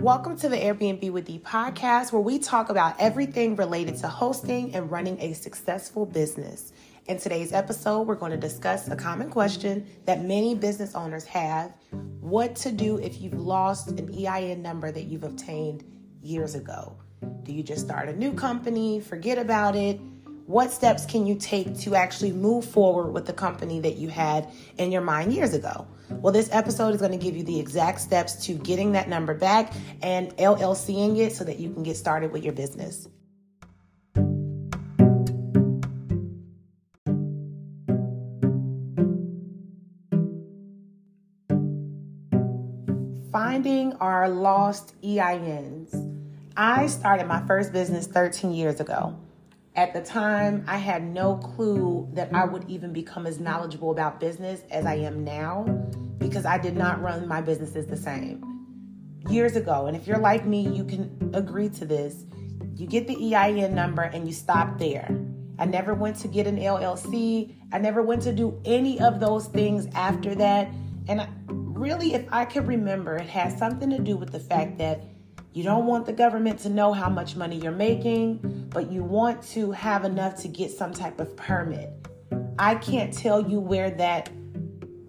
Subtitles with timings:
[0.00, 4.74] Welcome to the Airbnb with D podcast, where we talk about everything related to hosting
[4.74, 6.72] and running a successful business.
[7.04, 11.76] In today's episode, we're going to discuss a common question that many business owners have
[12.20, 15.84] what to do if you've lost an EIN number that you've obtained
[16.22, 16.96] years ago.
[17.42, 20.00] Do you just start a new company, forget about it?
[20.50, 24.48] What steps can you take to actually move forward with the company that you had
[24.78, 25.86] in your mind years ago?
[26.10, 29.32] Well, this episode is going to give you the exact steps to getting that number
[29.32, 29.72] back
[30.02, 33.06] and LLCing it so that you can get started with your business.
[43.30, 45.94] Finding our lost EINs.
[46.56, 49.16] I started my first business 13 years ago.
[49.76, 54.18] At the time, I had no clue that I would even become as knowledgeable about
[54.18, 55.64] business as I am now
[56.18, 58.44] because I did not run my businesses the same.
[59.28, 62.24] Years ago, and if you're like me, you can agree to this.
[62.74, 65.08] You get the EIN number and you stop there.
[65.58, 67.54] I never went to get an LLC.
[67.72, 70.68] I never went to do any of those things after that.
[71.06, 74.78] And I, really, if I can remember, it has something to do with the fact
[74.78, 75.04] that
[75.52, 79.42] you don't want the government to know how much money you're making, but you want
[79.48, 81.90] to have enough to get some type of permit.
[82.58, 84.30] I can't tell you where that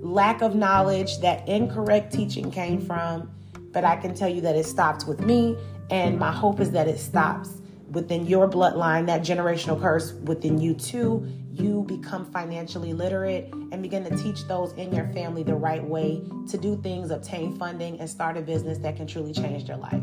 [0.00, 3.30] lack of knowledge, that incorrect teaching came from,
[3.72, 5.56] but I can tell you that it stopped with me,
[5.90, 7.60] and my hope is that it stops
[7.90, 11.26] within your bloodline, that generational curse within you too.
[11.52, 16.22] You become financially literate and begin to teach those in your family the right way
[16.48, 20.02] to do things, obtain funding, and start a business that can truly change their life.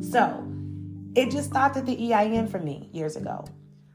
[0.00, 0.46] So
[1.14, 3.44] it just stopped at the EIN for me years ago.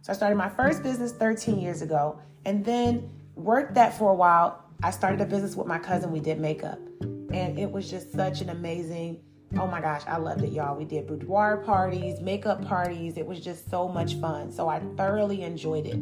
[0.02, 4.13] So I started my first business 13 years ago and then worked that for a
[4.13, 4.63] while.
[4.83, 6.11] I started a business with my cousin.
[6.11, 6.80] We did makeup.
[7.02, 9.19] And it was just such an amazing,
[9.58, 10.78] oh my gosh, I loved it, y'all.
[10.78, 13.17] We did boudoir parties, makeup parties.
[13.17, 14.52] It was just so much fun.
[14.52, 15.97] So I thoroughly enjoyed it.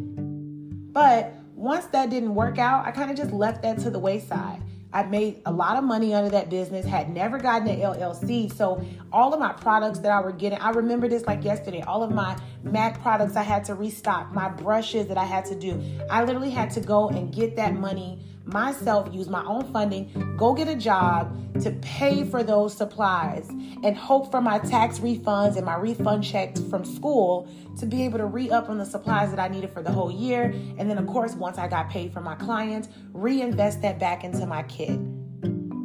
[0.94, 4.61] But once that didn't work out, I kind of just left that to the wayside.
[4.93, 8.53] I made a lot of money under that business, had never gotten an LLC.
[8.53, 12.03] So all of my products that I were getting, I remember this like yesterday, all
[12.03, 15.81] of my MAC products I had to restock, my brushes that I had to do.
[16.09, 20.53] I literally had to go and get that money myself, use my own funding, go
[20.53, 23.47] get a job to pay for those supplies
[23.83, 27.47] and hope for my tax refunds and my refund checks from school
[27.79, 30.11] to be able to re up on the supplies that I needed for the whole
[30.11, 30.53] year.
[30.77, 34.45] And then, of course, once I got paid for my clients, reinvest that back into
[34.45, 34.99] my kid.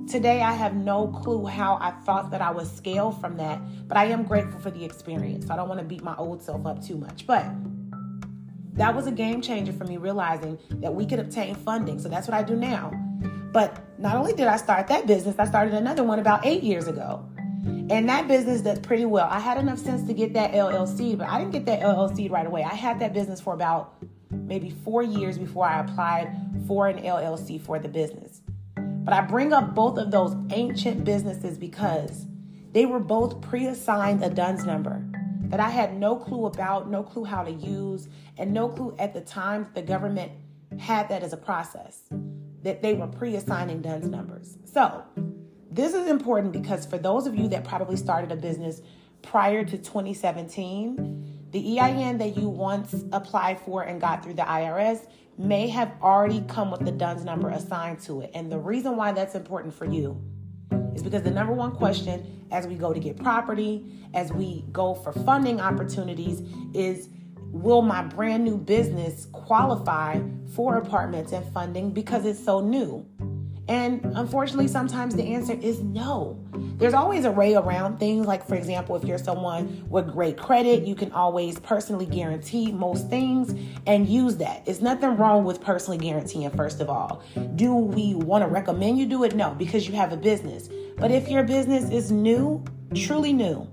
[0.08, 3.98] Today, I have no clue how I thought that I would scale from that, but
[3.98, 5.50] I am grateful for the experience.
[5.50, 7.26] I don't want to beat my old self up too much.
[7.26, 7.44] But
[8.78, 11.98] that was a game changer for me realizing that we could obtain funding.
[11.98, 12.92] So that's what I do now.
[13.52, 16.86] But not only did I start that business, I started another one about eight years
[16.86, 17.28] ago.
[17.90, 19.28] And that business does pretty well.
[19.28, 22.46] I had enough sense to get that LLC, but I didn't get that LLC right
[22.46, 22.62] away.
[22.62, 23.96] I had that business for about
[24.30, 26.30] maybe four years before I applied
[26.66, 28.42] for an LLC for the business.
[28.76, 32.26] But I bring up both of those ancient businesses because
[32.72, 35.02] they were both pre assigned a DUNS number
[35.48, 39.14] that I had no clue about, no clue how to use, and no clue at
[39.14, 40.32] the time the government
[40.78, 42.02] had that as a process,
[42.62, 44.58] that they were pre assigning DUNS numbers.
[44.64, 45.02] So,
[45.70, 48.82] this is important because for those of you that probably started a business
[49.22, 55.06] prior to 2017, the EIN that you once applied for and got through the IRS
[55.38, 58.30] may have already come with the DUNS number assigned to it.
[58.34, 60.20] And the reason why that's important for you
[60.98, 64.94] is because the number one question as we go to get property, as we go
[64.94, 66.42] for funding opportunities,
[66.74, 67.08] is
[67.50, 70.20] will my brand new business qualify
[70.54, 73.06] for apartments and funding because it's so new?
[73.68, 76.42] And unfortunately, sometimes the answer is no.
[76.78, 78.26] There's always a way around things.
[78.26, 83.10] Like, for example, if you're someone with great credit, you can always personally guarantee most
[83.10, 83.54] things
[83.86, 84.62] and use that.
[84.66, 87.22] It's nothing wrong with personally guaranteeing, first of all.
[87.56, 89.36] Do we want to recommend you do it?
[89.36, 90.70] No, because you have a business.
[90.96, 92.64] But if your business is new,
[92.94, 93.68] truly new,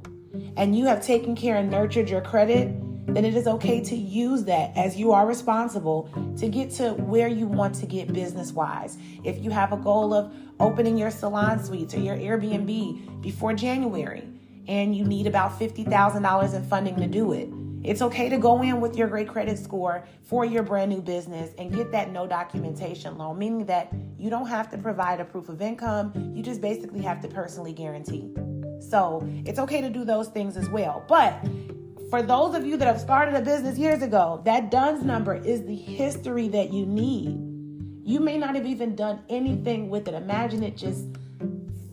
[0.57, 2.73] and you have taken care and nurtured your credit,
[3.07, 7.27] then it is okay to use that as you are responsible to get to where
[7.27, 8.97] you want to get business wise.
[9.23, 14.27] If you have a goal of opening your salon suites or your Airbnb before January
[14.67, 17.49] and you need about $50,000 in funding to do it,
[17.83, 21.51] it's okay to go in with your great credit score for your brand new business
[21.59, 25.49] and get that no documentation loan, meaning that you don't have to provide a proof
[25.49, 26.11] of income.
[26.35, 28.33] You just basically have to personally guarantee.
[28.79, 31.05] So it's okay to do those things as well.
[31.07, 31.45] But
[32.09, 35.65] for those of you that have started a business years ago, that DUNS number is
[35.65, 37.39] the history that you need.
[38.03, 40.13] You may not have even done anything with it.
[40.13, 41.07] Imagine it just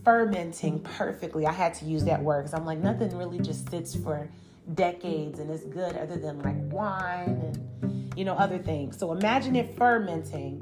[0.03, 1.47] fermenting perfectly.
[1.47, 4.29] I had to use that word because I'm like, nothing really just sits for
[4.75, 7.41] decades and is good other than like wine
[7.81, 8.97] and, you know, other things.
[8.97, 10.61] So imagine it fermenting,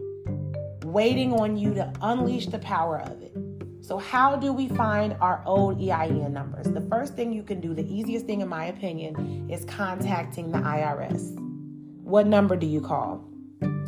[0.86, 3.36] waiting on you to unleash the power of it.
[3.82, 6.68] So, how do we find our old EIN numbers?
[6.68, 10.60] The first thing you can do, the easiest thing in my opinion, is contacting the
[10.60, 11.36] IRS.
[12.04, 13.26] What number do you call?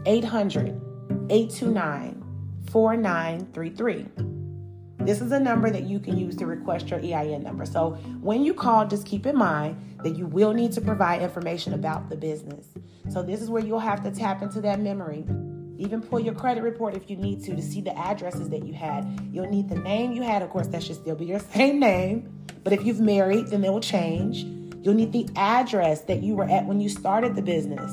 [0.08, 0.82] 800
[1.30, 2.24] 829
[2.72, 4.06] 4933.
[5.06, 7.66] This is a number that you can use to request your EIN number.
[7.66, 7.92] So
[8.22, 12.10] when you call, just keep in mind that you will need to provide information about
[12.10, 12.68] the business.
[13.10, 15.26] So this is where you'll have to tap into that memory.
[15.84, 18.74] Even pull your credit report if you need to to see the addresses that you
[18.74, 19.06] had.
[19.34, 20.42] You'll need the name you had.
[20.42, 22.32] Of course, that should still be your same name.
[22.64, 24.46] But if you've married, then it will change.
[24.82, 27.92] You'll need the address that you were at when you started the business,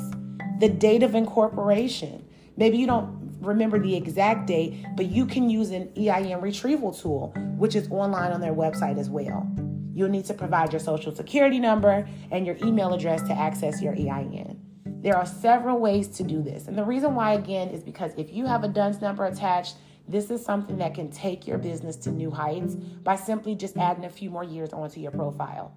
[0.61, 2.25] the date of incorporation.
[2.57, 7.33] Maybe you don't remember the exact date, but you can use an EIN retrieval tool,
[7.57, 9.51] which is online on their website as well.
[9.95, 13.95] You'll need to provide your social security number and your email address to access your
[13.95, 14.60] EIN.
[15.03, 16.67] There are several ways to do this.
[16.67, 19.77] And the reason why, again, is because if you have a DUNS number attached,
[20.07, 24.05] this is something that can take your business to new heights by simply just adding
[24.05, 25.75] a few more years onto your profile.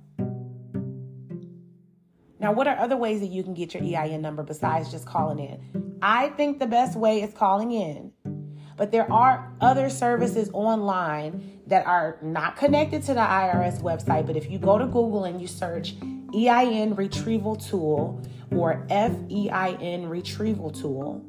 [2.39, 5.39] Now, what are other ways that you can get your EIN number besides just calling
[5.39, 5.97] in?
[6.01, 8.11] I think the best way is calling in.
[8.75, 14.25] But there are other services online that are not connected to the IRS website.
[14.25, 15.95] But if you go to Google and you search
[16.33, 18.21] EIN retrieval tool
[18.51, 21.25] or FEIN retrieval tool,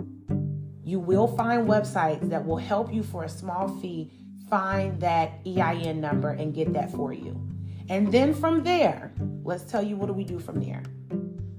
[0.84, 4.10] you will find websites that will help you for a small fee
[4.48, 7.40] find that EIN number and get that for you.
[7.88, 9.12] And then from there,
[9.42, 10.82] let's tell you what do we do from there.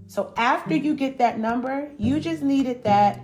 [0.07, 3.19] So after you get that number, you just needed that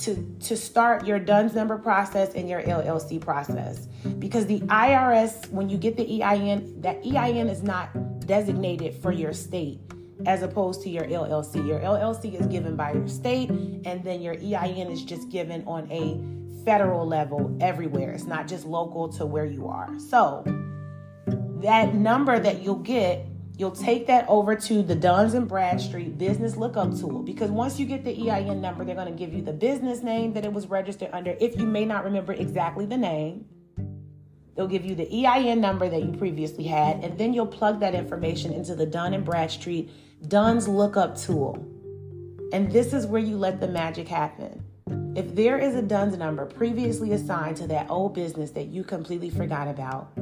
[0.00, 3.86] to, to start your DUNS number process and your LLC process.
[4.18, 7.90] Because the IRS, when you get the EIN, that EIN is not
[8.26, 9.80] designated for your state
[10.26, 11.66] as opposed to your LLC.
[11.66, 15.90] Your LLC is given by your state, and then your EIN is just given on
[15.90, 18.12] a federal level everywhere.
[18.12, 19.90] It's not just local to where you are.
[19.98, 20.42] So
[21.62, 23.26] that number that you'll get
[23.56, 27.86] You'll take that over to the Duns and Bradstreet business lookup tool because once you
[27.86, 30.66] get the EIN number, they're going to give you the business name that it was
[30.66, 31.36] registered under.
[31.38, 33.46] If you may not remember exactly the name,
[34.56, 37.94] they'll give you the EIN number that you previously had, and then you'll plug that
[37.94, 39.88] information into the Dun and Bradstreet
[40.26, 41.64] Duns lookup tool.
[42.52, 44.64] And this is where you let the magic happen.
[45.16, 49.30] If there is a DUNS number previously assigned to that old business that you completely
[49.30, 50.12] forgot about,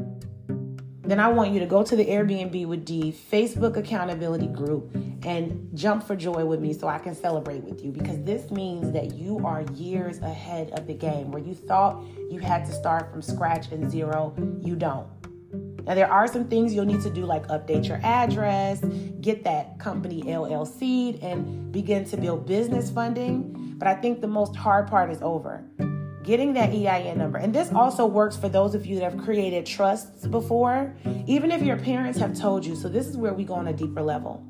[1.03, 4.95] then I want you to go to the Airbnb with D Facebook accountability group
[5.25, 8.93] and jump for joy with me so I can celebrate with you because this means
[8.93, 11.33] that you are years ahead of the game.
[11.33, 15.09] Where you thought you had to start from scratch and zero, you don't.
[15.85, 18.81] Now, there are some things you'll need to do, like update your address,
[19.21, 23.75] get that company LLC, and begin to build business funding.
[23.77, 25.65] But I think the most hard part is over
[26.23, 27.39] getting that EIN number.
[27.39, 30.95] And this also works for those of you that have created trusts before,
[31.27, 32.77] even if your parents have told you.
[32.77, 34.47] So, this is where we go on a deeper level.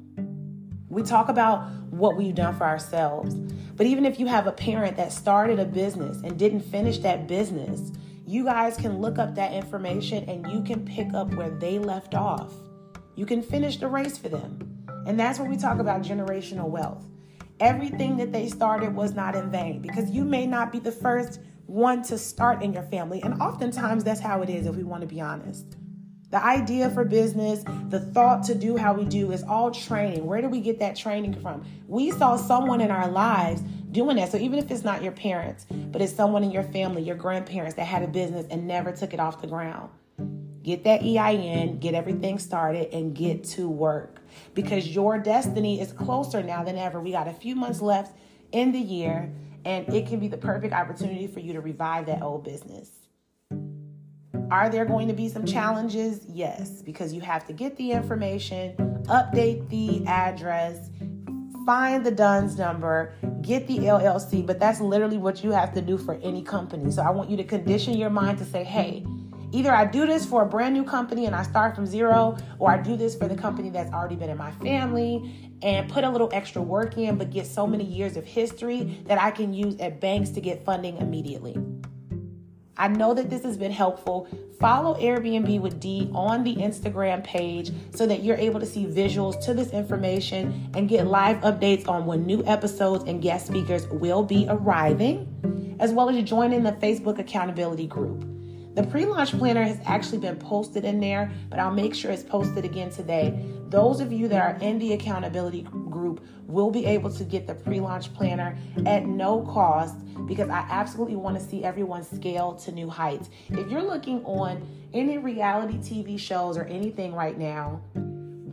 [0.88, 3.34] We talk about what we've done for ourselves.
[3.76, 7.26] But even if you have a parent that started a business and didn't finish that
[7.26, 7.92] business,
[8.26, 12.14] you guys can look up that information and you can pick up where they left
[12.14, 12.52] off.
[13.14, 14.86] You can finish the race for them.
[15.06, 17.04] And that's when we talk about generational wealth.
[17.60, 21.40] Everything that they started was not in vain because you may not be the first
[21.72, 23.22] one to start in your family.
[23.22, 25.64] And oftentimes that's how it is if we want to be honest.
[26.30, 30.26] The idea for business, the thought to do how we do is all training.
[30.26, 31.64] Where do we get that training from?
[31.86, 34.32] We saw someone in our lives doing that.
[34.32, 37.74] So even if it's not your parents, but it's someone in your family, your grandparents
[37.76, 39.90] that had a business and never took it off the ground.
[40.62, 44.20] Get that EIN, get everything started, and get to work
[44.54, 47.00] because your destiny is closer now than ever.
[47.00, 48.16] We got a few months left
[48.52, 49.32] in the year
[49.64, 52.90] and it can be the perfect opportunity for you to revive that old business.
[54.50, 56.26] Are there going to be some challenges?
[56.28, 60.90] Yes, because you have to get the information, update the address,
[61.64, 65.96] find the DUNS number, get the LLC, but that's literally what you have to do
[65.96, 66.90] for any company.
[66.90, 69.06] So I want you to condition your mind to say, hey,
[69.52, 72.70] Either I do this for a brand new company and I start from zero, or
[72.70, 76.10] I do this for the company that's already been in my family and put a
[76.10, 79.76] little extra work in, but get so many years of history that I can use
[79.78, 81.56] at banks to get funding immediately.
[82.78, 84.26] I know that this has been helpful.
[84.58, 89.38] Follow Airbnb with D on the Instagram page so that you're able to see visuals
[89.44, 94.22] to this information and get live updates on when new episodes and guest speakers will
[94.22, 98.31] be arriving, as well as join in the Facebook accountability group.
[98.74, 102.22] The pre launch planner has actually been posted in there, but I'll make sure it's
[102.22, 103.44] posted again today.
[103.68, 107.54] Those of you that are in the accountability group will be able to get the
[107.54, 112.72] pre launch planner at no cost because I absolutely want to see everyone scale to
[112.72, 113.28] new heights.
[113.50, 117.80] If you're looking on any reality TV shows or anything right now,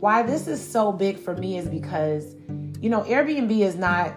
[0.00, 2.34] why this is so big for me is because,
[2.80, 4.14] you know, Airbnb is not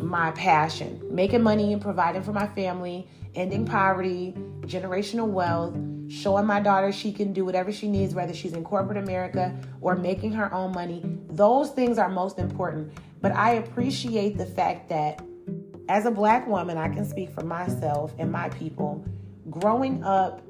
[0.00, 1.00] my passion.
[1.10, 5.76] Making money and providing for my family, ending poverty, generational wealth,
[6.10, 9.94] showing my daughter she can do whatever she needs, whether she's in corporate America or
[9.94, 11.02] making her own money.
[11.28, 12.92] Those things are most important.
[13.20, 15.22] But I appreciate the fact that
[15.88, 19.04] as a black woman, I can speak for myself and my people.
[19.50, 20.42] Growing up,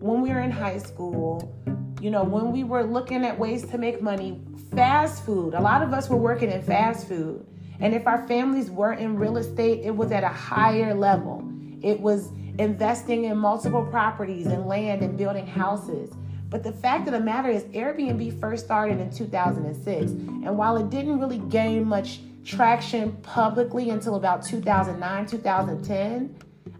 [0.00, 1.54] when we were in high school,
[2.00, 4.40] you know, when we were looking at ways to make money,
[4.74, 7.46] fast food, a lot of us were working in fast food.
[7.80, 11.49] And if our families were in real estate, it was at a higher level.
[11.82, 16.10] It was investing in multiple properties and land and building houses.
[16.48, 20.10] But the fact of the matter is, Airbnb first started in 2006.
[20.10, 26.36] And while it didn't really gain much traction publicly until about 2009, 2010,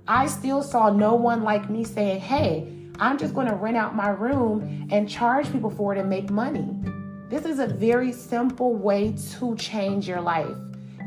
[0.08, 2.66] I still saw no one like me saying, hey,
[2.98, 6.30] I'm just going to rent out my room and charge people for it and make
[6.30, 6.68] money.
[7.28, 10.56] This is a very simple way to change your life.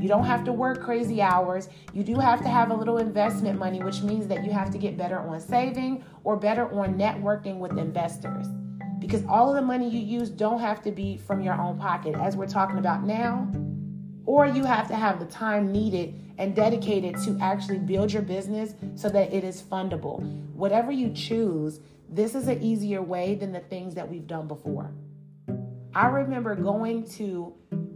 [0.04, 1.70] You don't have to work crazy hours.
[1.94, 4.78] You do have to have a little investment money, which means that you have to
[4.78, 8.48] get better on saving or better on networking with investors.
[9.00, 12.16] Because all of the money you use don't have to be from your own pocket,
[12.16, 13.50] as we're talking about now.
[14.26, 18.76] Or you have to have the time needed and dedicated to actually build your business
[18.96, 20.22] so that it is fundable.
[20.52, 21.80] Whatever you choose,
[22.10, 24.92] this is an easier way than the things that we've done before.
[25.96, 27.54] I remember going to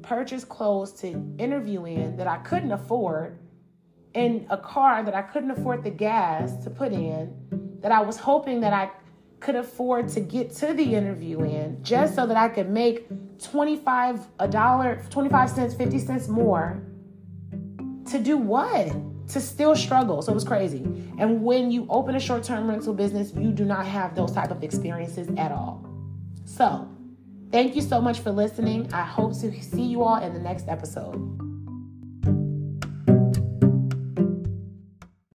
[0.07, 3.39] purchase clothes to interview in that I couldn't afford,
[4.13, 7.33] in a car that I couldn't afford the gas to put in,
[7.81, 8.89] that I was hoping that I
[9.39, 13.07] could afford to get to the interview in just so that I could make
[13.39, 16.81] 25 a dollar 25 cents 50 cents more
[18.09, 18.91] to do what?
[19.29, 20.21] To still struggle.
[20.21, 20.81] So it was crazy.
[21.19, 24.63] And when you open a short-term rental business you do not have those type of
[24.63, 25.85] experiences at all.
[26.45, 26.89] So
[27.51, 28.91] Thank you so much for listening.
[28.93, 31.46] I hope to see you all in the next episode.